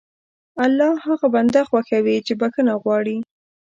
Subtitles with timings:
[0.65, 3.17] الله هغه بنده خوښوي چې بښنه غواړي.